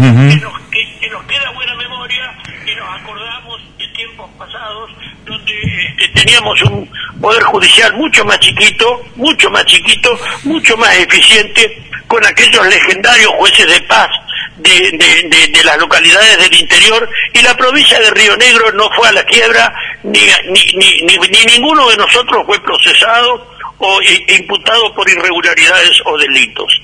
Que, 0.00 1.08
nos, 1.08 1.24
queda 1.24 1.50
buena 1.54 1.74
memoria 1.76 2.36
y 2.66 2.74
nos 2.74 3.00
acordamos 3.00 3.60
de 3.78 3.86
tiempos 3.88 4.30
pasados 4.38 4.90
donde 5.24 5.52
este, 5.88 6.08
teníamos 6.08 6.60
un 6.62 6.90
poder 7.20 7.42
judicial 7.42 7.94
mucho 7.94 8.24
más 8.24 8.38
chiquito, 8.40 9.02
mucho 9.16 9.50
más 9.50 9.64
chiquito, 9.66 10.18
mucho 10.44 10.76
más 10.76 10.96
eficiente, 10.96 11.82
con 12.06 12.24
aquellos 12.24 12.66
legendarios 12.66 13.30
jueces 13.36 13.66
de 13.66 13.80
paz 13.82 14.08
de, 14.56 15.48
de, 15.52 15.64
las 15.64 15.78
localidades 15.78 16.38
del 16.38 16.60
interior 16.60 17.08
y 17.32 17.42
la 17.42 17.54
provincia 17.56 17.98
de 18.00 18.10
Río 18.10 18.36
Negro 18.36 18.72
no 18.72 18.90
fue 18.96 19.08
a 19.08 19.12
la 19.12 19.24
quiebra, 19.24 19.72
ni, 20.02 20.20
ni, 20.20 21.02
ni, 21.02 21.18
ni 21.28 21.44
ninguno 21.46 21.88
de 21.88 21.96
nosotros 21.96 22.42
fue 22.46 22.60
procesado 22.62 23.46
o 23.78 24.00
imputado 24.28 24.94
por 24.94 25.08
irregularidades 25.08 26.02
o 26.04 26.18
delitos. 26.18 26.80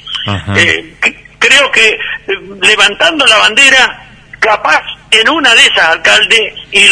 Eh, 0.56 0.94
creo 1.46 1.70
que 1.70 1.88
eh, 1.88 1.98
levantando 2.60 3.26
la 3.26 3.38
bandera, 3.38 4.06
capaz 4.40 4.82
en 5.10 5.28
una 5.28 5.54
de 5.54 5.60
esas, 5.62 5.88
alcalde, 5.88 6.54
y, 6.72 6.88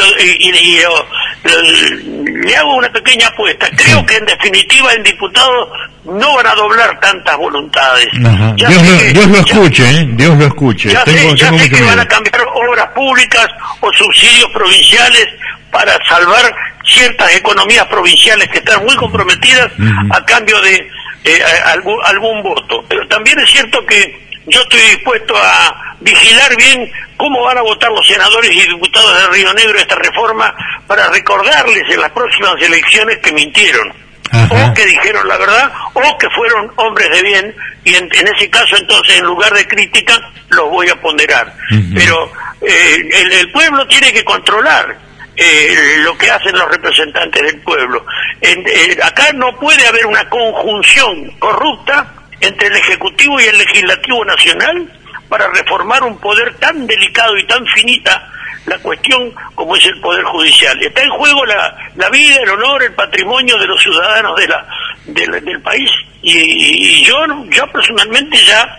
le 2.45 2.57
hago 2.57 2.77
una 2.77 2.91
pequeña 2.91 3.27
apuesta, 3.29 3.69
creo 3.77 4.05
que 4.07 4.17
en 4.17 4.27
definitiva 4.27 4.93
en 4.93 5.03
diputados 5.03 5.69
no 6.05 6.35
van 6.37 6.47
a 6.47 6.55
doblar 6.55 7.01
tantas 7.01 7.37
voluntades. 7.37 8.09
Dios, 8.57 9.29
lo, 9.29 9.39
escuche, 9.39 9.89
¿eh? 9.91 10.07
Dios 10.11 10.37
lo 10.39 10.47
escuche. 10.47 10.91
Ya 10.91 11.05
sé, 11.05 11.69
que 11.69 11.83
van 11.83 12.01
a 12.01 12.07
cambiar 12.07 12.47
obras 12.55 12.89
públicas 12.89 13.49
o 13.81 13.93
subsidios 13.93 14.51
provinciales 14.53 15.29
para 15.71 15.99
salvar 16.09 16.55
ciertas 16.85 17.35
economías 17.35 17.87
provinciales 17.87 18.49
que 18.49 18.59
están 18.59 18.85
muy 18.85 18.95
comprometidas 18.97 19.71
a 20.11 20.25
cambio 20.25 20.61
de 20.61 20.89
eh, 21.25 21.43
algún, 21.67 21.99
algún 22.05 22.43
voto. 22.43 22.85
Pero 22.89 23.07
también 23.09 23.39
es 23.41 23.51
cierto 23.51 23.85
que 23.87 24.24
yo 24.47 24.61
estoy 24.61 24.81
dispuesto 24.81 25.35
a 25.37 25.97
vigilar 26.01 26.57
bien 26.57 26.91
cómo 27.17 27.43
van 27.43 27.59
a 27.59 27.63
votar 27.63 27.91
los 27.91 28.07
senadores 28.07 28.51
y 28.51 28.61
diputados 28.67 29.19
de 29.19 29.29
Río 29.29 29.55
Negro 29.55 29.79
esta 29.79 29.97
reforma 29.97 30.55
para 30.87 31.09
recordarles 31.09 31.83
en 31.91 32.01
las 32.01 32.11
próximas 32.11 32.61
elecciones 32.61 33.19
que 33.19 33.33
mintieron. 33.33 34.05
O 34.51 34.75
que 34.75 34.85
dijeron 34.85 35.29
la 35.29 35.37
verdad, 35.37 35.73
o 35.93 36.19
que 36.19 36.29
fueron 36.31 36.71
hombres 36.77 37.09
de 37.11 37.23
bien, 37.23 37.55
y 37.85 37.95
en, 37.95 38.09
ese 38.13 38.51
caso 38.51 38.77
entonces 38.77 39.17
en 39.17 39.25
lugar 39.25 39.53
de 39.53 39.67
crítica 39.67 40.19
los 40.49 40.71
voy 40.71 40.89
a 40.89 41.01
ponderar. 41.01 41.55
Pero 41.95 42.33
eh, 42.61 42.97
el, 43.31 43.53
pueblo 43.53 43.87
tiene 43.87 44.13
que 44.13 44.25
controlar 44.25 44.99
eh, 45.37 45.97
lo 46.03 46.19
que 46.19 46.31
hacen 46.31 46.53
los 46.59 46.69
representantes 46.69 47.43
del 47.43 47.61
pueblo. 47.61 48.05
Eh, 48.41 48.99
acá 49.03 49.33
no 49.35 49.55
puede 49.57 49.87
haber 49.87 50.07
una 50.07 50.29
conjunción 50.29 51.31
corrupta 51.39 52.13
entre 52.47 52.69
el 52.69 52.77
Ejecutivo 52.77 53.41
y 53.41 53.45
el 53.45 53.59
Legislativo 53.59 54.25
Nacional 54.25 54.91
para 55.29 55.49
reformar 55.49 56.03
un 56.03 56.19
poder 56.19 56.55
tan 56.57 56.87
delicado 56.87 57.37
y 57.37 57.47
tan 57.47 57.67
finita 57.67 58.31
la 58.67 58.79
cuestión 58.79 59.33
como 59.55 59.77
es 59.77 59.85
el 59.87 60.01
Poder 60.01 60.25
Judicial. 60.25 60.81
Está 60.83 61.03
en 61.03 61.11
juego 61.11 61.45
la, 61.45 61.77
la 61.97 62.09
vida, 62.11 62.37
el 62.43 62.51
honor, 62.51 62.83
el 62.83 62.95
patrimonio 62.95 63.59
de 63.59 63.67
los 63.67 63.83
ciudadanos 63.83 64.39
de 64.39 64.49
la, 64.49 64.67
del 65.07 65.61
país. 65.61 65.91
Y, 66.23 66.39
y, 66.39 67.05
yo, 67.05 67.19
yo 67.51 67.67
personalmente 67.71 68.37
ya 68.39 68.79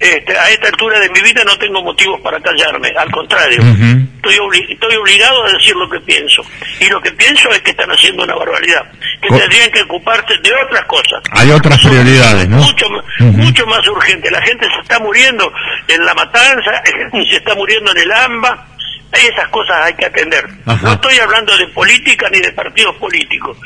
este, 0.00 0.36
a 0.36 0.50
esta 0.50 0.68
altura 0.68 0.98
de 1.00 1.08
mi 1.10 1.20
vida 1.20 1.42
no 1.44 1.56
tengo 1.56 1.82
motivos 1.82 2.20
para 2.20 2.40
callarme, 2.40 2.88
al 2.96 3.10
contrario, 3.10 3.60
estoy, 3.60 4.66
estoy 4.68 4.96
obligado 4.96 5.44
a 5.44 5.52
decir 5.52 5.74
lo 5.76 5.88
que 5.88 6.00
pienso. 6.00 6.42
Y 6.80 6.86
lo 6.88 7.00
que 7.00 7.12
pienso 7.12 7.50
es 7.50 7.60
que 7.60 7.70
están 7.70 7.90
haciendo 7.90 8.24
una 8.24 8.34
barbaridad, 8.34 8.82
que 9.22 9.28
tendrían 9.28 9.70
que 9.70 9.82
ocuparse 9.82 10.36
de 10.42 10.50
otras 10.66 10.84
cosas. 10.86 11.22
Hay 11.30 11.50
otras 11.50 11.80
prioridades, 11.80 12.48
¿no? 12.48 12.56
Mucho, 12.58 12.86
mucho 13.20 13.66
más 13.66 13.86
urgente. 13.88 14.30
La 14.30 14.42
gente 14.42 14.66
se 14.74 14.80
está 14.80 14.98
muriendo 14.98 15.50
en 15.88 16.04
la 16.04 16.14
matanza, 16.14 16.82
se 17.12 17.36
está 17.36 17.54
muriendo 17.54 17.90
en 17.92 17.98
el 17.98 18.12
AMBA, 18.12 18.66
Esas 19.14 19.48
cosas 19.48 19.76
hay 19.84 19.94
que 19.94 20.06
atender. 20.06 20.44
No 20.66 20.92
estoy 20.92 21.18
hablando 21.18 21.56
de 21.56 21.66
política 21.68 22.28
ni 22.30 22.40
de 22.40 22.52
partidos 22.52 22.96
políticos, 22.96 23.56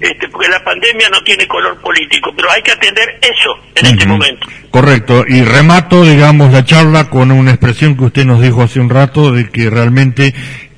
este, 0.00 0.28
porque 0.28 0.48
la 0.48 0.62
pandemia 0.64 1.08
no 1.10 1.22
tiene 1.22 1.46
color 1.46 1.80
político, 1.80 2.32
pero 2.34 2.50
hay 2.50 2.62
que 2.62 2.72
atender 2.72 3.18
eso 3.22 3.56
en 3.76 3.86
este 3.86 4.06
momento. 4.06 4.46
Correcto, 4.70 5.24
y 5.26 5.42
remato, 5.42 6.04
digamos, 6.04 6.52
la 6.52 6.64
charla 6.64 7.08
con 7.08 7.30
una 7.30 7.52
expresión 7.52 7.96
que 7.96 8.04
usted 8.04 8.24
nos 8.24 8.42
dijo 8.42 8.62
hace 8.62 8.80
un 8.80 8.90
rato 8.90 9.32
de 9.32 9.48
que 9.48 9.70
realmente 9.70 10.34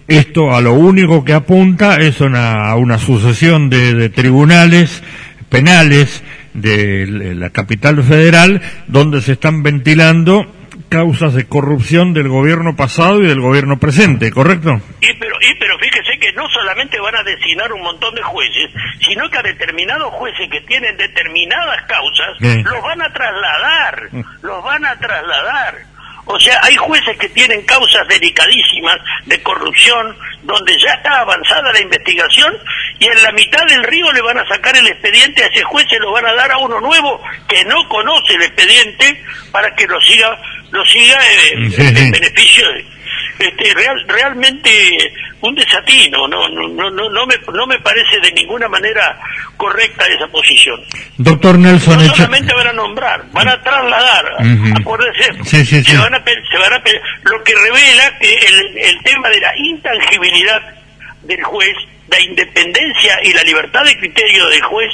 esto 0.07 0.55
a 0.55 0.61
lo 0.61 0.75
único 0.75 1.25
que 1.25 1.33
apunta 1.33 1.97
es 1.97 2.21
una, 2.21 2.71
a 2.71 2.77
una 2.77 2.99
sucesión 2.99 3.71
de, 3.71 3.95
de 3.95 4.09
tribunales 4.09 5.03
penales 5.49 6.23
de 6.55 7.35
la 7.35 7.51
capital 7.51 8.03
federal 8.03 8.61
donde 8.87 9.21
se 9.21 9.33
están 9.33 9.63
ventilando 9.63 10.47
causas 10.89 11.35
de 11.35 11.47
corrupción 11.47 12.13
del 12.13 12.29
gobierno 12.29 12.77
pasado 12.77 13.23
y 13.23 13.27
del 13.27 13.41
gobierno 13.41 13.79
presente, 13.79 14.31
¿correcto? 14.31 14.71
Y 15.01 15.13
pero, 15.15 15.35
y 15.41 15.55
pero 15.59 15.79
fíjese 15.79 16.19
que 16.19 16.33
no 16.33 16.49
solamente 16.49 16.99
van 17.01 17.17
a 17.17 17.23
designar 17.23 17.73
un 17.73 17.83
montón 17.83 18.15
de 18.15 18.23
jueces, 18.23 18.71
sino 19.07 19.29
que 19.31 19.39
a 19.39 19.43
determinados 19.43 20.13
jueces 20.15 20.49
que 20.51 20.61
tienen 20.63 20.97
determinadas 20.97 21.83
causas, 21.83 22.65
los 22.65 22.83
van 22.83 23.03
a 23.03 23.13
trasladar, 23.13 24.09
mm. 24.13 24.25
los 24.43 24.65
van 24.65 24.85
a 24.85 24.99
trasladar. 24.99 25.75
O 26.31 26.39
sea, 26.39 26.61
hay 26.63 26.77
jueces 26.77 27.17
que 27.17 27.29
tienen 27.31 27.63
causas 27.63 28.07
delicadísimas 28.07 28.99
de 29.25 29.43
corrupción, 29.43 30.15
donde 30.43 30.79
ya 30.79 30.93
está 30.93 31.21
avanzada 31.21 31.73
la 31.73 31.81
investigación 31.81 32.55
y 32.99 33.07
en 33.07 33.23
la 33.23 33.33
mitad 33.33 33.65
del 33.67 33.83
río 33.85 34.13
le 34.13 34.21
van 34.21 34.39
a 34.39 34.47
sacar 34.47 34.77
el 34.77 34.87
expediente 34.87 35.43
a 35.43 35.47
ese 35.47 35.63
juez, 35.65 35.87
se 35.89 35.99
lo 35.99 36.13
van 36.13 36.27
a 36.27 36.35
dar 36.35 36.53
a 36.53 36.59
uno 36.59 36.81
nuevo 36.81 37.23
que 37.49 37.65
no 37.65 37.89
conoce 37.89 38.35
el 38.35 38.43
expediente 38.43 39.25
para 39.51 39.75
que 39.75 39.87
lo 39.87 39.99
siga 40.03 40.39
lo 40.71 40.85
siga 40.85 41.19
eh, 41.19 41.53
en 41.55 42.11
beneficio 42.11 42.69
de, 42.73 42.85
este, 43.39 43.75
real, 43.75 44.05
realmente 44.09 44.71
un 45.41 45.55
desatino, 45.55 46.27
no, 46.27 46.49
no, 46.49 46.91
no, 46.91 47.11
no, 47.11 47.27
me, 47.27 47.37
no 47.53 47.67
me 47.67 47.79
parece 47.79 48.19
de 48.21 48.33
ninguna 48.33 48.69
manera 48.69 49.19
correcta 49.57 50.05
esa 50.07 50.27
posición. 50.27 50.81
Doctor 51.17 51.59
Nelson, 51.59 51.99
no 51.99 52.15
solamente 52.15 52.55
van 52.55 52.67
a 52.69 52.73
nombrar, 52.73 53.25
van 53.33 53.49
a 53.49 53.63
trasladar, 53.63 54.25
acuérdese, 54.81 55.45
se 55.45 55.97
van 55.97 56.15
a, 56.15 56.25
se 56.25 56.59
van 56.59 56.73
a, 56.73 56.83
lo 57.23 57.45
que 57.45 57.55
revela 57.55 58.19
que 58.19 58.35
el, 58.35 58.79
el 58.79 59.03
tema 59.03 59.29
de 59.29 59.41
la 59.41 59.57
intangibilidad 59.57 60.63
del 61.23 61.43
juez, 61.45 61.77
la 62.09 62.21
independencia 62.21 63.19
y 63.23 63.33
la 63.33 63.43
libertad 63.43 63.85
de 63.85 63.97
criterio 63.99 64.49
del 64.49 64.63
juez 64.63 64.91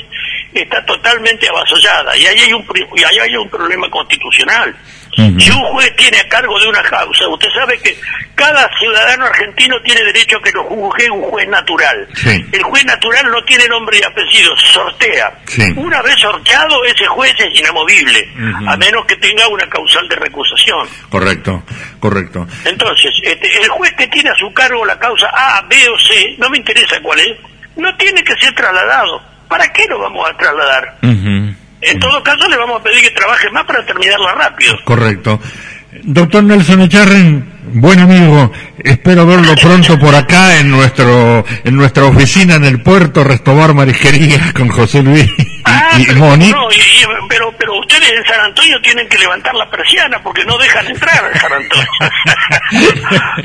está 0.53 0.85
totalmente 0.85 1.49
avasallada 1.49 2.17
y 2.17 2.27
ahí 2.27 2.39
hay 2.39 2.53
un, 2.53 2.65
y 2.97 3.05
ahí 3.05 3.19
hay 3.21 3.37
un 3.37 3.49
problema 3.49 3.89
constitucional. 3.91 4.75
Si 5.17 5.51
un 5.51 5.65
juez 5.73 5.95
tiene 5.97 6.19
a 6.19 6.29
cargo 6.29 6.59
de 6.59 6.69
una 6.69 6.83
causa, 6.83 7.29
usted 7.29 7.49
sabe 7.55 7.79
que 7.81 7.97
cada 8.35 8.69
ciudadano 8.79 9.27
argentino 9.27 9.81
tiene 9.83 10.03
derecho 10.05 10.39
a 10.39 10.43
que 10.43 10.51
lo 10.53 10.65
juzgue 10.65 11.11
un 11.11 11.23
juez 11.23 11.49
natural. 11.49 12.09
El 12.53 12.63
juez 12.63 12.85
natural 12.85 13.31
no 13.31 13.43
tiene 13.45 13.69
nombre 13.69 13.99
y 13.99 14.03
apellido, 14.03 14.57
se 14.57 14.67
sortea. 14.67 15.33
Una 15.77 16.03
vez 16.03 16.19
sorteado, 16.19 16.85
ese 16.85 17.07
juez 17.07 17.35
es 17.39 17.59
inamovible, 17.59 18.29
a 18.67 18.77
menos 18.77 19.05
que 19.07 19.17
tenga 19.17 19.47
una 19.49 19.69
causal 19.69 20.09
de 20.09 20.17
recusación. 20.17 20.89
Correcto, 21.09 21.63
correcto. 22.01 22.47
Entonces, 22.65 23.13
este, 23.23 23.63
el 23.63 23.69
juez 23.69 23.93
que 23.97 24.07
tiene 24.09 24.31
a 24.31 24.35
su 24.35 24.53
cargo 24.53 24.85
la 24.85 24.99
causa 24.99 25.29
A, 25.33 25.63
B 25.69 25.77
o 25.89 25.99
C, 25.99 26.35
no 26.39 26.51
me 26.51 26.59
interesa 26.59 27.01
cuál 27.03 27.21
es, 27.21 27.39
no 27.77 27.95
tiene 27.97 28.23
que 28.23 28.35
ser 28.37 28.53
trasladado. 28.55 29.23
¿Para 29.49 29.73
qué 29.73 29.85
lo 29.89 29.99
vamos 30.01 30.29
a 30.29 30.37
trasladar? 30.37 30.99
En 31.81 31.99
todo 31.99 32.23
caso, 32.23 32.49
le 32.49 32.57
vamos 32.57 32.81
a 32.81 32.83
pedir 32.83 33.03
que 33.03 33.11
trabaje 33.11 33.51
más 33.51 33.65
para 33.65 33.85
terminarla 33.85 34.35
rápido. 34.35 34.77
Correcto. 34.85 35.41
Doctor 36.03 36.43
Nelson 36.43 36.83
Echarren, 36.83 37.49
buen 37.75 38.01
amigo, 38.01 38.51
espero 38.79 39.27
verlo 39.27 39.55
pronto 39.55 39.99
por 39.99 40.15
acá 40.15 40.59
en 40.59 40.71
nuestro 40.71 41.45
en 41.63 41.77
nuestra 41.77 42.05
oficina 42.05 42.57
en 42.57 42.65
el 42.65 42.83
puerto 42.83 43.23
Restobar 43.23 43.75
Marisquería 43.75 44.53
con 44.55 44.69
José 44.69 45.03
Luis 45.03 45.25
y, 45.39 45.63
ah, 45.65 45.99
Moni. 46.17 46.53
pero 47.29 47.54
ustedes 47.95 48.19
en 48.19 48.25
San 48.25 48.41
Antonio 48.41 48.81
tienen 48.83 49.09
que 49.09 49.19
levantar 49.19 49.55
la 49.55 49.69
persiana 49.71 50.23
porque 50.23 50.45
no 50.45 50.57
dejan 50.59 50.87
entrar 50.87 51.31
en 51.33 51.41
San 51.41 51.53
Antonio. 51.53 51.87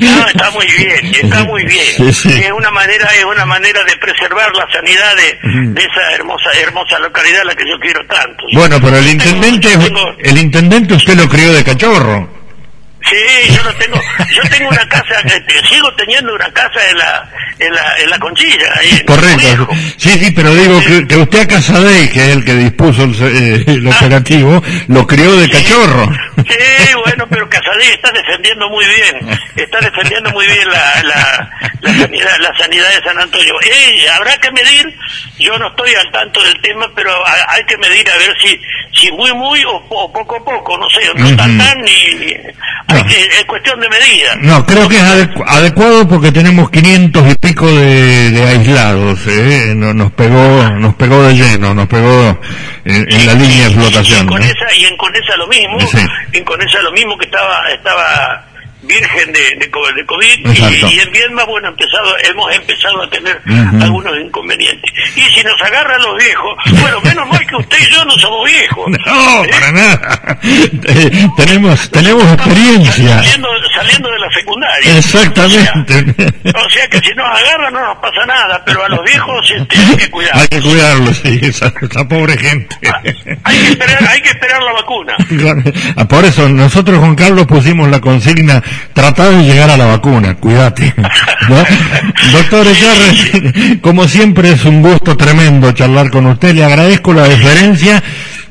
no, 0.00 0.28
está 0.28 0.50
muy 0.50 0.66
bien, 0.66 1.14
está 1.14 1.44
muy 1.44 1.64
bien. 1.64 2.08
Es 2.08 2.52
una 2.52 2.70
manera 2.70 3.06
es 3.16 3.24
una 3.24 3.46
manera 3.46 3.82
de 3.84 3.96
preservar 3.96 4.50
la 4.54 4.66
sanidad 4.72 5.16
de, 5.16 5.80
esa 5.80 6.14
hermosa 6.14 6.50
hermosa 6.60 6.98
localidad 6.98 7.42
a 7.42 7.44
la 7.44 7.54
que 7.54 7.64
yo 7.64 7.78
quiero 7.80 8.04
tanto. 8.06 8.44
Bueno, 8.52 8.78
pero 8.80 8.96
el 8.98 9.08
intendente 9.08 9.68
el 10.18 10.38
intendente 10.38 10.94
usted 10.94 11.14
lo 11.14 11.28
crió 11.28 11.52
de 11.52 11.64
cachorro. 11.64 12.39
Sí, 13.08 13.52
yo 13.54 13.62
lo 13.62 13.74
tengo. 13.74 14.00
Yo 14.34 14.42
tengo 14.50 14.68
una 14.68 14.88
casa, 14.88 15.16
sigo 15.68 15.92
teniendo 15.94 16.34
una 16.34 16.50
casa 16.52 16.80
en 16.90 16.98
la, 16.98 17.30
en 17.58 17.74
la, 17.74 17.96
en 17.98 18.10
la 18.10 18.18
conchilla. 18.18 18.72
Ahí 18.76 19.04
Correcto. 19.06 19.68
Sí, 19.96 20.10
sí, 20.10 20.30
pero 20.30 20.54
digo 20.54 20.80
que, 21.08 21.16
usted 21.16 21.40
a 21.40 21.46
Casadei, 21.46 22.08
que 22.10 22.20
es 22.20 22.36
el 22.36 22.44
que 22.44 22.54
dispuso 22.54 23.04
el, 23.04 23.14
eh, 23.22 23.82
ah. 23.86 23.96
operativo, 23.96 24.62
lo 24.88 25.06
crió 25.06 25.34
de 25.36 25.50
cachorro. 25.50 26.08
Sí, 26.36 26.94
bueno, 27.04 27.26
pero 27.28 27.48
Casadei 27.48 27.90
está 27.90 28.10
defendiendo 28.12 28.68
muy 28.68 28.84
bien, 28.86 29.38
está 29.56 29.80
defendiendo 29.80 30.30
muy 30.30 30.46
bien 30.46 30.68
la, 30.70 31.02
la, 31.02 31.50
la, 31.80 31.92
sanidad, 31.98 32.38
la 32.40 32.58
sanidad 32.58 32.88
de 32.94 33.02
San 33.02 33.18
Antonio. 33.18 33.54
Eh, 33.62 34.08
habrá 34.10 34.36
que 34.38 34.50
medir, 34.52 34.94
yo 35.38 35.58
no 35.58 35.68
estoy 35.68 35.94
al 35.94 36.10
tanto 36.12 36.42
del 36.42 36.60
tema, 36.62 36.86
pero 36.94 37.12
hay 37.48 37.64
que 37.64 37.76
medir 37.78 38.08
a 38.10 38.16
ver 38.16 38.34
si, 38.42 38.60
si 38.94 39.12
muy, 39.12 39.32
muy 39.34 39.62
o, 39.64 39.80
poco 39.88 40.36
a 40.36 40.44
poco, 40.44 40.78
no 40.78 40.88
sé, 40.90 41.00
no 41.14 41.36
tan 41.36 41.58
tan 41.58 41.80
ni 41.82 42.36
es 42.96 43.44
cuestión 43.46 43.80
de 43.80 43.88
medida. 43.88 44.36
No, 44.40 44.64
creo 44.66 44.88
que 44.88 44.96
es 44.96 45.02
adecuado 45.46 46.08
porque 46.08 46.32
tenemos 46.32 46.70
500 46.70 47.30
y 47.30 47.34
pico 47.36 47.66
de, 47.66 48.44
aislados, 48.48 49.26
¿eh? 49.26 49.74
nos 49.74 50.12
pegó 50.12 50.70
nos 50.78 50.94
pegó 50.94 51.22
de 51.24 51.34
lleno, 51.34 51.74
nos 51.74 51.88
pegó 51.88 52.38
en, 52.84 53.26
la 53.26 53.34
línea 53.34 53.68
de 53.68 53.74
flotación. 53.74 54.24
Y, 54.24 54.28
con 54.28 54.42
esa, 54.42 54.74
y 54.76 54.84
en 54.84 54.96
Conesa 54.96 55.36
lo 55.36 55.46
mismo, 55.46 55.78
en 56.32 56.44
Conesa 56.44 56.80
lo 56.82 56.92
mismo 56.92 57.16
que 57.18 57.26
estaba 57.26 57.68
estaba 57.70 58.49
virgen 58.90 59.32
de, 59.32 59.56
de, 59.56 59.70
COVID 59.70 60.46
y, 60.52 61.00
en 61.00 61.12
Viedma, 61.12 61.44
bueno, 61.44 61.68
empezado, 61.68 62.16
hemos 62.24 62.52
empezado 62.54 63.02
a 63.02 63.10
tener 63.10 63.40
algunos 63.80 64.12
inconvenientes. 64.18 64.90
Y 65.16 65.20
si 65.20 65.42
nos 65.44 65.60
agarran 65.62 66.00
los 66.02 66.16
viejos, 66.18 66.56
bueno, 66.80 67.00
menos 67.02 67.28
mal 67.28 67.46
que 67.46 67.56
usted 67.56 67.78
y 67.78 67.92
yo 67.92 68.04
no 68.04 68.12
somos 68.12 68.44
viejos. 68.44 68.86
No, 69.10 69.44
¿Eh? 69.44 69.48
para 69.50 69.72
nada. 69.72 70.38
Eh, 70.90 71.28
tenemos 71.36 71.90
tenemos 71.90 72.24
experiencia. 72.32 73.22
Saliendo, 73.22 73.48
saliendo 73.74 74.10
de 74.10 74.18
la 74.18 74.30
secundaria. 74.30 74.98
Exactamente. 74.98 76.32
O 76.54 76.70
sea, 76.70 76.88
que 76.88 77.00
si 77.00 77.14
nos 77.14 77.26
agarran 77.26 77.72
no 77.72 77.80
nos 77.86 77.96
pasa 77.98 78.26
nada, 78.26 78.62
pero 78.64 78.84
a 78.84 78.88
los 78.88 79.04
viejos 79.04 79.50
este, 79.50 79.78
hay 79.78 79.96
que 79.96 80.10
cuidarlos. 80.10 80.42
Hay 80.42 80.48
que 80.48 80.60
cuidarlos, 80.60 81.16
sí, 81.18 81.40
esa, 81.42 81.70
pobre 82.08 82.36
gente. 82.38 82.76
Ah, 82.88 83.00
hay, 83.44 83.58
que 83.58 83.68
esperar, 83.70 84.08
hay 84.08 84.20
que 84.22 84.28
esperar 84.30 84.62
la 84.62 84.72
vacuna. 84.72 85.16
Ah, 85.96 86.06
por 86.06 86.24
eso 86.24 86.48
nosotros, 86.48 86.98
Juan 86.98 87.14
Carlos, 87.14 87.46
pusimos 87.46 87.88
la 87.88 88.00
consigna 88.00 88.62
Tratar 88.92 89.30
de 89.30 89.44
llegar 89.44 89.70
a 89.70 89.76
la 89.76 89.86
vacuna, 89.86 90.36
cuídate. 90.36 90.92
Doctor 92.32 92.66
Echarre, 92.66 93.80
como 93.80 94.06
siempre 94.08 94.52
es 94.52 94.64
un 94.64 94.82
gusto 94.82 95.16
tremendo 95.16 95.72
charlar 95.72 96.10
con 96.10 96.26
usted. 96.26 96.54
Le 96.54 96.64
agradezco 96.64 97.12
la 97.12 97.28
deferencia 97.28 98.02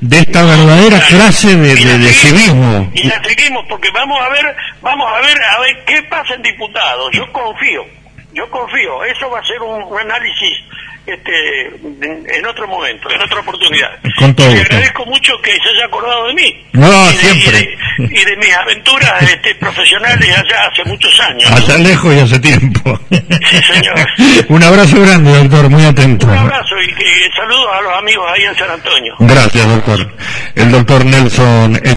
de 0.02 0.20
esta 0.20 0.44
verdadera 0.44 1.00
clase 1.02 1.56
de, 1.56 1.76
de, 1.76 2.13
civismo. 2.13 2.89
Y 2.94 3.04
la 3.04 3.22
seguimos 3.24 3.65
porque 3.68 3.89
vamos 3.94 4.18
a 4.22 4.30
ver, 4.30 4.56
vamos 4.82 5.08
a 5.13 5.22
ver, 5.22 5.38
a 5.44 5.60
ver 5.60 5.84
qué 5.86 6.02
pasa 6.04 6.36
en 6.36 6.42
diputados. 6.42 7.10
Yo 7.13 7.32
confío, 7.32 7.86
yo 8.34 8.50
confío. 8.50 9.04
Eso 9.04 9.30
va 9.30 9.39
a 9.39 9.44
ser 9.44 9.62
un 9.62 10.00
análisis 10.00 10.63
este, 11.06 11.68
en, 11.68 12.46
otro 12.46 12.68
momento, 12.68 13.10
en 13.10 13.22
otra 13.22 13.40
oportunidad. 13.40 13.90
Con 14.18 14.34
todo 14.36 14.56
y 14.56 14.60
agradezco 14.60 15.06
mucho 15.06 15.34
que 15.42 15.52
se 15.52 15.70
haya 15.70 15.86
acordado 15.86 16.28
de 16.28 16.34
mí. 16.34 16.66
No, 16.74 17.10
y 17.10 17.14
de, 17.14 17.20
siempre. 17.20 17.78
Y 17.98 18.26
de, 18.26 18.38
mis 18.38 18.54
aventuras 18.54 19.22
este, 19.24 19.56
profesionales 19.56 20.30
allá 20.38 20.70
hace 20.72 20.84
muchos 20.86 21.20
años. 21.22 21.52
Allá 21.52 21.78
lejos 21.78 22.14
y 22.16 22.20
hace 22.20 22.40
tiempo. 22.40 23.00
Sí, 23.10 23.62
señor. 23.74 24.08
Un 24.50 24.64
abrazo 24.64 25.02
grande, 25.02 25.32
doctor, 25.32 25.70
muy 25.70 25.86
atento. 25.86 26.28
Un 26.28 26.38
abrazo 26.38 26.76
y, 26.82 26.90
y 26.90 27.32
saludos 27.36 27.68
a 27.74 27.82
los 27.82 27.98
amigos 27.98 28.26
ahí 28.32 28.44
en 28.44 28.56
San 28.56 28.70
Antonio. 28.70 29.16
Gracias, 29.20 29.68
doctor. 29.68 30.16
El 30.56 30.72
doctor 30.72 31.06
Nelson. 31.06 31.80